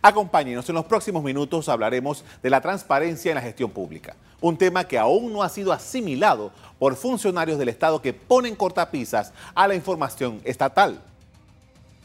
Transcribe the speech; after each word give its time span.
Acompáñenos, 0.00 0.68
en 0.68 0.76
los 0.76 0.84
próximos 0.84 1.24
minutos 1.24 1.68
hablaremos 1.68 2.24
de 2.40 2.50
la 2.50 2.60
transparencia 2.60 3.30
en 3.30 3.34
la 3.34 3.42
gestión 3.42 3.70
pública, 3.70 4.14
un 4.40 4.56
tema 4.56 4.86
que 4.86 4.96
aún 4.96 5.32
no 5.32 5.42
ha 5.42 5.48
sido 5.48 5.72
asimilado 5.72 6.52
por 6.78 6.94
funcionarios 6.94 7.58
del 7.58 7.68
Estado 7.68 8.00
que 8.00 8.12
ponen 8.12 8.54
cortapisas 8.54 9.32
a 9.54 9.66
la 9.66 9.74
información 9.74 10.40
estatal. 10.44 11.02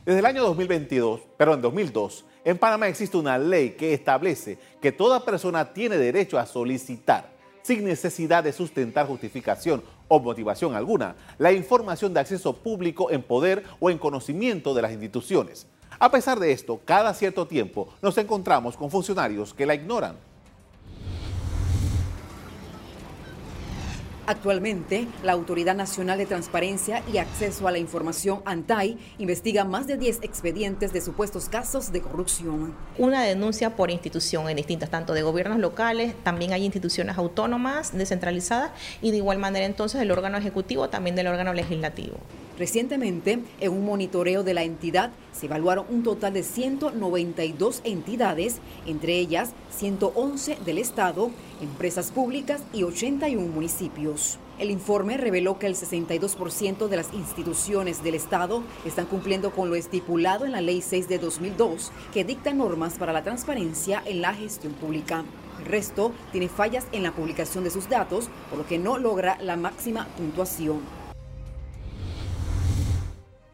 Desde 0.05 0.19
el 0.19 0.25
año 0.25 0.43
2022, 0.43 1.21
pero 1.37 1.53
en 1.53 1.61
2002, 1.61 2.25
en 2.43 2.57
Panamá 2.57 2.87
existe 2.87 3.15
una 3.15 3.37
ley 3.37 3.71
que 3.71 3.93
establece 3.93 4.57
que 4.81 4.91
toda 4.91 5.23
persona 5.23 5.71
tiene 5.71 5.97
derecho 5.97 6.39
a 6.39 6.47
solicitar, 6.47 7.29
sin 7.61 7.85
necesidad 7.85 8.43
de 8.43 8.51
sustentar 8.53 9.05
justificación 9.05 9.83
o 10.07 10.19
motivación 10.19 10.75
alguna, 10.75 11.15
la 11.37 11.53
información 11.53 12.13
de 12.13 12.19
acceso 12.19 12.53
público 12.53 13.11
en 13.11 13.21
poder 13.21 13.63
o 13.79 13.91
en 13.91 13.99
conocimiento 13.99 14.73
de 14.73 14.81
las 14.81 14.91
instituciones. 14.91 15.67
A 15.99 16.11
pesar 16.11 16.39
de 16.39 16.51
esto, 16.51 16.81
cada 16.85 17.13
cierto 17.13 17.47
tiempo 17.47 17.89
nos 18.01 18.17
encontramos 18.17 18.75
con 18.77 18.89
funcionarios 18.89 19.53
que 19.53 19.65
la 19.65 19.75
ignoran. 19.75 20.15
Actualmente, 24.25 25.05
la 25.21 25.33
Autoridad 25.33 25.75
Nacional 25.75 26.17
de 26.17 26.25
Transparencia 26.25 27.03
y 27.11 27.17
Acceso 27.17 27.67
a 27.67 27.71
la 27.71 27.77
Información, 27.77 28.41
ANTAI, 28.45 28.97
investiga 29.17 29.65
más 29.65 29.85
de 29.85 29.97
10 29.97 30.19
expedientes 30.21 30.93
de 30.93 31.01
supuestos 31.01 31.49
casos 31.49 31.91
de 31.91 31.99
corrupción. 32.01 32.73
Una 32.97 33.21
denuncia 33.21 33.75
por 33.75 33.91
institución 33.91 34.49
en 34.49 34.55
distintas, 34.55 34.89
tanto 34.89 35.13
de 35.13 35.23
gobiernos 35.23 35.59
locales, 35.59 36.15
también 36.23 36.53
hay 36.53 36.63
instituciones 36.63 37.17
autónomas, 37.17 37.91
descentralizadas, 37.97 38.71
y 39.01 39.11
de 39.11 39.17
igual 39.17 39.39
manera 39.39 39.65
entonces 39.65 39.99
del 39.99 40.11
órgano 40.11 40.37
ejecutivo, 40.37 40.87
también 40.87 41.17
del 41.17 41.27
órgano 41.27 41.51
legislativo. 41.51 42.15
Recientemente, 42.57 43.39
en 43.59 43.71
un 43.71 43.85
monitoreo 43.85 44.43
de 44.43 44.53
la 44.53 44.63
entidad, 44.63 45.11
se 45.31 45.47
evaluaron 45.47 45.85
un 45.89 46.03
total 46.03 46.33
de 46.33 46.43
192 46.43 47.81
entidades, 47.83 48.59
entre 48.85 49.17
ellas 49.17 49.53
111 49.71 50.59
del 50.63 50.77
Estado, 50.77 51.31
empresas 51.61 52.11
públicas 52.11 52.61
y 52.71 52.83
81 52.83 53.47
municipios. 53.47 54.37
El 54.59 54.69
informe 54.69 55.17
reveló 55.17 55.57
que 55.57 55.65
el 55.65 55.75
62% 55.75 56.87
de 56.87 56.95
las 56.95 57.11
instituciones 57.13 58.03
del 58.03 58.13
Estado 58.13 58.61
están 58.85 59.07
cumpliendo 59.07 59.49
con 59.49 59.69
lo 59.69 59.75
estipulado 59.75 60.45
en 60.45 60.51
la 60.51 60.61
Ley 60.61 60.83
6 60.83 61.07
de 61.07 61.17
2002, 61.17 61.91
que 62.13 62.23
dicta 62.23 62.53
normas 62.53 62.99
para 62.99 63.13
la 63.13 63.23
transparencia 63.23 64.03
en 64.05 64.21
la 64.21 64.35
gestión 64.35 64.73
pública. 64.73 65.25
El 65.59 65.65
resto 65.65 66.11
tiene 66.31 66.49
fallas 66.49 66.85
en 66.91 67.01
la 67.01 67.13
publicación 67.13 67.63
de 67.63 67.71
sus 67.71 67.89
datos, 67.89 68.29
por 68.49 68.59
lo 68.59 68.67
que 68.67 68.77
no 68.77 68.99
logra 68.99 69.39
la 69.41 69.55
máxima 69.55 70.07
puntuación. 70.17 71.02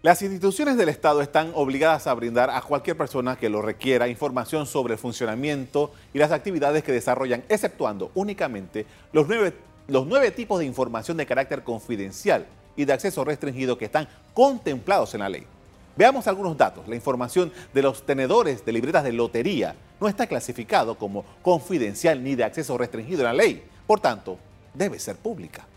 Las 0.02 0.22
instituciones 0.22 0.78
del 0.78 0.88
Estado 0.88 1.22
están 1.22 1.52
obligadas 1.55 2.08
a 2.08 2.14
brindar 2.14 2.50
a 2.50 2.61
cualquier 2.61 2.95
persona 2.95 3.36
que 3.36 3.50
lo 3.50 3.61
requiera 3.61 4.08
información 4.08 4.66
sobre 4.66 4.94
el 4.94 4.97
funcionamiento 4.97 5.92
y 6.14 6.19
las 6.19 6.31
actividades 6.31 6.86
que 6.86 6.94
desarrollan, 6.94 7.44
exceptuando 7.50 8.09
únicamente 8.16 8.86
los 9.11 9.27
nueve, 9.27 9.53
los 9.89 10.08
nueve 10.08 10.31
tipos 10.31 10.58
de 10.59 10.66
información 10.66 11.17
de 11.17 11.25
carácter 11.25 11.66
confidencial 11.66 12.45
y 12.77 12.86
de 12.86 12.94
acceso 12.94 13.25
restringido 13.25 13.77
que 13.77 13.83
están 13.83 14.08
contemplados 14.33 15.16
en 15.16 15.20
la 15.20 15.27
ley. 15.27 15.45
Veamos 15.97 16.27
algunos 16.27 16.55
datos. 16.55 16.88
La 16.88 16.95
información 16.95 17.52
de 17.73 17.81
los 17.81 18.05
tenedores 18.05 18.64
de 18.64 18.72
libretas 18.72 19.03
de 19.03 19.11
lotería 19.11 19.75
no 20.00 20.08
está 20.08 20.27
clasificado 20.27 20.97
como 20.97 21.25
confidencial 21.42 22.23
ni 22.23 22.36
de 22.36 22.45
acceso 22.45 22.77
restringido 22.77 23.20
en 23.20 23.25
la 23.25 23.33
ley. 23.33 23.66
Por 23.86 24.00
tanto, 24.00 24.39
debe 24.73 24.97
ser 24.97 25.17
pública. 25.17 25.67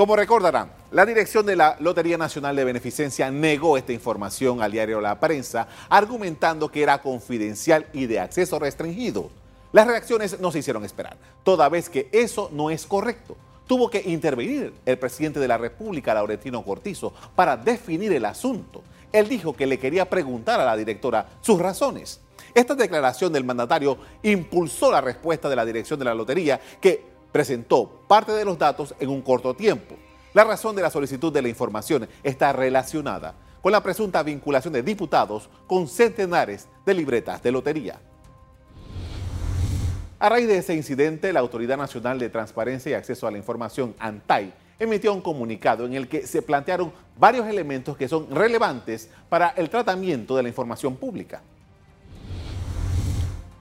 Como 0.00 0.16
recordarán, 0.16 0.72
la 0.92 1.04
dirección 1.04 1.44
de 1.44 1.56
la 1.56 1.76
Lotería 1.78 2.16
Nacional 2.16 2.56
de 2.56 2.64
Beneficencia 2.64 3.30
negó 3.30 3.76
esta 3.76 3.92
información 3.92 4.62
al 4.62 4.72
diario 4.72 4.98
La 4.98 5.20
Prensa, 5.20 5.68
argumentando 5.90 6.70
que 6.70 6.82
era 6.82 7.02
confidencial 7.02 7.84
y 7.92 8.06
de 8.06 8.18
acceso 8.18 8.58
restringido. 8.58 9.28
Las 9.72 9.86
reacciones 9.86 10.40
no 10.40 10.50
se 10.52 10.60
hicieron 10.60 10.86
esperar, 10.86 11.18
toda 11.44 11.68
vez 11.68 11.90
que 11.90 12.08
eso 12.12 12.48
no 12.50 12.70
es 12.70 12.86
correcto. 12.86 13.36
Tuvo 13.66 13.90
que 13.90 14.00
intervenir 14.06 14.72
el 14.86 14.98
presidente 14.98 15.38
de 15.38 15.48
la 15.48 15.58
República, 15.58 16.14
Laurentino 16.14 16.64
Cortizo, 16.64 17.12
para 17.36 17.58
definir 17.58 18.14
el 18.14 18.24
asunto. 18.24 18.82
Él 19.12 19.28
dijo 19.28 19.52
que 19.52 19.66
le 19.66 19.78
quería 19.78 20.08
preguntar 20.08 20.58
a 20.60 20.64
la 20.64 20.78
directora 20.78 21.28
sus 21.42 21.60
razones. 21.60 22.20
Esta 22.54 22.74
declaración 22.74 23.34
del 23.34 23.44
mandatario 23.44 23.98
impulsó 24.22 24.90
la 24.90 25.02
respuesta 25.02 25.50
de 25.50 25.56
la 25.56 25.66
dirección 25.66 25.98
de 25.98 26.06
la 26.06 26.14
lotería, 26.14 26.58
que 26.80 27.10
presentó 27.32 28.02
parte 28.08 28.32
de 28.32 28.44
los 28.44 28.58
datos 28.58 28.94
en 28.98 29.08
un 29.08 29.22
corto 29.22 29.54
tiempo. 29.54 29.96
La 30.32 30.44
razón 30.44 30.76
de 30.76 30.82
la 30.82 30.90
solicitud 30.90 31.32
de 31.32 31.42
la 31.42 31.48
información 31.48 32.08
está 32.22 32.52
relacionada 32.52 33.34
con 33.62 33.72
la 33.72 33.82
presunta 33.82 34.22
vinculación 34.22 34.72
de 34.72 34.82
diputados 34.82 35.50
con 35.66 35.88
centenares 35.88 36.68
de 36.86 36.94
libretas 36.94 37.42
de 37.42 37.52
lotería. 37.52 38.00
A 40.18 40.28
raíz 40.28 40.48
de 40.48 40.58
ese 40.58 40.74
incidente, 40.74 41.32
la 41.32 41.40
Autoridad 41.40 41.78
Nacional 41.78 42.18
de 42.18 42.28
Transparencia 42.28 42.90
y 42.90 42.94
Acceso 42.94 43.26
a 43.26 43.30
la 43.30 43.38
Información, 43.38 43.94
ANTAI, 43.98 44.52
emitió 44.78 45.12
un 45.12 45.20
comunicado 45.20 45.86
en 45.86 45.94
el 45.94 46.08
que 46.08 46.26
se 46.26 46.42
plantearon 46.42 46.92
varios 47.18 47.46
elementos 47.46 47.96
que 47.96 48.08
son 48.08 48.30
relevantes 48.30 49.10
para 49.28 49.48
el 49.50 49.68
tratamiento 49.70 50.36
de 50.36 50.42
la 50.42 50.48
información 50.48 50.96
pública. 50.96 51.42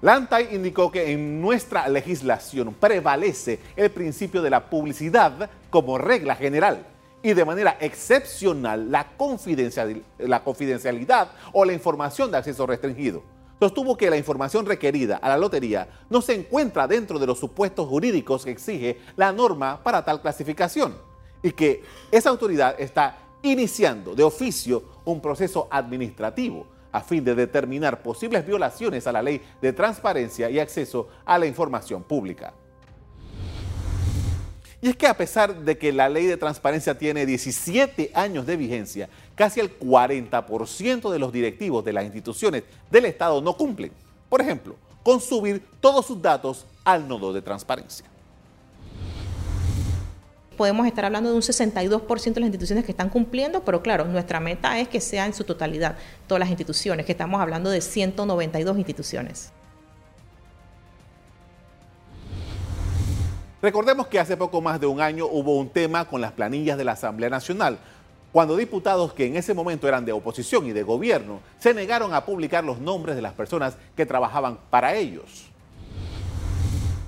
Lantay 0.02 0.56
indicó 0.56 0.90
que 0.90 1.12
en 1.12 1.42
nuestra 1.42 1.90
legislación 1.90 2.74
prevalece 2.74 3.60
el 3.76 3.92
principio 3.92 4.42
de 4.42 4.50
la 4.50 4.70
publicidad 4.70 5.50
como 5.70 5.98
regla 5.98 6.38
general 6.38 6.86
y 7.22 7.34
de 7.34 7.44
manera 7.44 7.76
excepcional 7.82 8.90
la 8.90 9.10
confidencialidad 9.18 11.32
o 11.52 11.66
la 11.66 11.74
información 11.74 12.32
de 12.32 12.38
acceso 12.38 12.66
restringido. 12.66 13.24
Sostuvo 13.60 13.98
que 13.98 14.10
la 14.10 14.16
información 14.16 14.66
requerida 14.66 15.18
a 15.18 15.28
la 15.28 15.38
lotería 15.38 15.90
no 16.10 16.22
se 16.22 16.34
encuentra 16.34 16.88
dentro 16.88 17.20
de 17.20 17.28
los 17.28 17.38
supuestos 17.38 17.90
jurídicos 17.90 18.46
que 18.46 18.52
exige 18.52 19.00
la 19.18 19.34
norma 19.34 19.84
para 19.84 20.06
tal 20.06 20.22
clasificación 20.22 20.96
y 21.44 21.52
que 21.52 21.84
esa 22.10 22.30
autoridad 22.30 22.80
está 22.80 23.18
iniciando 23.42 24.16
de 24.16 24.24
oficio 24.24 24.82
un 25.04 25.20
proceso 25.20 25.68
administrativo 25.70 26.79
a 26.92 27.02
fin 27.02 27.24
de 27.24 27.36
determinar 27.36 28.02
posibles 28.02 28.46
violaciones 28.46 29.08
a 29.08 29.12
la 29.12 29.22
ley 29.22 29.42
de 29.62 29.74
transparencia 29.74 30.50
y 30.50 30.60
acceso 30.60 31.10
a 31.26 31.38
la 31.38 31.46
información 31.46 32.04
pública. 32.04 32.54
Y 34.82 34.90
es 34.90 34.96
que 34.96 35.08
a 35.08 35.18
pesar 35.18 35.54
de 35.56 35.78
que 35.78 35.92
la 35.92 36.08
ley 36.08 36.26
de 36.26 36.38
transparencia 36.38 36.98
tiene 36.98 37.26
17 37.26 38.12
años 38.14 38.46
de 38.46 38.56
vigencia, 38.56 39.10
casi 39.36 39.60
el 39.60 39.78
40% 39.78 41.12
de 41.12 41.20
los 41.20 41.34
directivos 41.34 41.84
de 41.84 41.94
las 41.94 42.06
instituciones 42.06 42.64
del 42.90 43.06
Estado 43.06 43.42
no 43.42 43.58
cumplen. 43.58 43.92
Por 44.30 44.40
ejemplo, 44.40 44.78
con 45.04 45.20
subir 45.20 45.66
todos 45.82 46.06
sus 46.06 46.22
datos 46.22 46.66
al 46.86 47.08
nodo 47.08 47.34
de 47.34 47.42
transparencia 47.42 48.06
podemos 50.60 50.86
estar 50.86 51.06
hablando 51.06 51.30
de 51.30 51.38
un 51.38 51.42
62% 51.42 52.34
de 52.34 52.40
las 52.42 52.48
instituciones 52.48 52.84
que 52.84 52.92
están 52.92 53.08
cumpliendo, 53.08 53.64
pero 53.64 53.82
claro, 53.82 54.04
nuestra 54.04 54.42
meta 54.42 54.78
es 54.78 54.90
que 54.90 55.00
sea 55.00 55.26
en 55.26 55.34
su 55.34 55.46
totalidad 55.46 55.96
todas 56.28 56.42
las 56.42 56.50
instituciones, 56.50 57.06
que 57.06 57.14
estamos 57.14 57.40
hablando 57.40 57.70
de 57.70 57.80
192 57.80 58.78
instituciones. 58.78 59.54
Recordemos 63.62 64.08
que 64.08 64.20
hace 64.20 64.36
poco 64.36 64.60
más 64.60 64.82
de 64.82 64.88
un 64.88 65.00
año 65.00 65.28
hubo 65.28 65.58
un 65.58 65.70
tema 65.70 66.04
con 66.04 66.20
las 66.20 66.34
planillas 66.34 66.78
de 66.78 66.84
la 66.84 66.92
Asamblea 66.92 67.30
Nacional, 67.30 67.80
cuando 68.34 68.58
diputados 68.58 69.14
que 69.14 69.28
en 69.28 69.38
ese 69.38 69.54
momento 69.54 69.88
eran 69.88 70.04
de 70.04 70.12
oposición 70.12 70.68
y 70.68 70.74
de 70.74 70.84
gobierno 70.84 71.40
se 71.58 71.74
negaron 71.74 72.14
a 72.14 72.26
publicar 72.26 72.66
los 72.66 72.80
nombres 72.80 73.16
de 73.16 73.22
las 73.22 73.32
personas 73.32 73.78
que 73.96 74.06
trabajaban 74.06 74.60
para 74.70 74.94
ellos. 74.94 75.50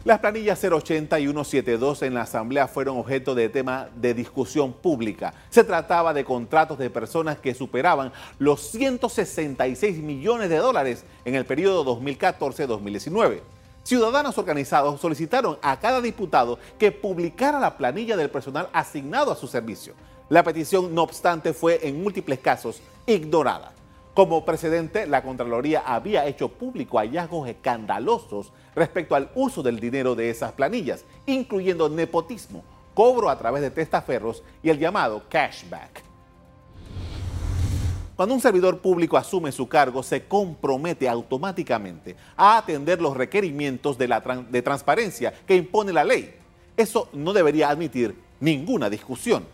Las 0.03 0.17
planillas 0.17 0.63
080 0.63 1.19
y 1.19 1.25
172 1.25 2.01
en 2.01 2.15
la 2.15 2.23
Asamblea 2.23 2.67
fueron 2.67 2.97
objeto 2.97 3.35
de 3.35 3.49
tema 3.49 3.87
de 3.95 4.15
discusión 4.15 4.73
pública. 4.73 5.31
Se 5.51 5.63
trataba 5.63 6.11
de 6.11 6.25
contratos 6.25 6.79
de 6.79 6.89
personas 6.89 7.37
que 7.37 7.53
superaban 7.53 8.11
los 8.39 8.61
166 8.71 9.99
millones 9.99 10.49
de 10.49 10.57
dólares 10.57 11.05
en 11.23 11.35
el 11.35 11.45
periodo 11.45 11.85
2014-2019. 11.99 13.41
Ciudadanos 13.83 14.39
organizados 14.39 14.99
solicitaron 14.99 15.59
a 15.61 15.79
cada 15.79 16.01
diputado 16.01 16.57
que 16.79 16.91
publicara 16.91 17.59
la 17.59 17.77
planilla 17.77 18.17
del 18.17 18.31
personal 18.31 18.69
asignado 18.73 19.31
a 19.31 19.35
su 19.35 19.45
servicio. 19.45 19.93
La 20.29 20.41
petición, 20.41 20.95
no 20.95 21.03
obstante, 21.03 21.53
fue 21.53 21.79
en 21.83 22.01
múltiples 22.01 22.39
casos 22.39 22.81
ignorada. 23.05 23.71
Como 24.13 24.43
precedente, 24.43 25.07
la 25.07 25.23
Contraloría 25.23 25.83
había 25.85 26.25
hecho 26.25 26.49
público 26.49 26.97
hallazgos 26.97 27.47
escandalosos 27.47 28.51
respecto 28.75 29.15
al 29.15 29.29
uso 29.35 29.63
del 29.63 29.79
dinero 29.79 30.15
de 30.15 30.29
esas 30.29 30.51
planillas, 30.51 31.05
incluyendo 31.25 31.87
nepotismo, 31.87 32.61
cobro 32.93 33.29
a 33.29 33.37
través 33.37 33.61
de 33.61 33.71
testaferros 33.71 34.43
y 34.61 34.69
el 34.69 34.79
llamado 34.79 35.23
cashback. 35.29 36.03
Cuando 38.17 38.35
un 38.35 38.41
servidor 38.41 38.79
público 38.79 39.15
asume 39.17 39.51
su 39.53 39.69
cargo, 39.69 40.03
se 40.03 40.25
compromete 40.27 41.07
automáticamente 41.07 42.17
a 42.35 42.57
atender 42.57 43.01
los 43.01 43.15
requerimientos 43.15 43.97
de, 43.97 44.13
de 44.49 44.61
transparencia 44.61 45.33
que 45.47 45.55
impone 45.55 45.93
la 45.93 46.03
ley. 46.03 46.35
Eso 46.75 47.07
no 47.13 47.31
debería 47.31 47.69
admitir 47.69 48.13
ninguna 48.41 48.89
discusión. 48.89 49.45